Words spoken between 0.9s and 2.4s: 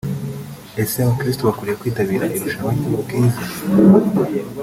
abakristo bakwiriye kwitabira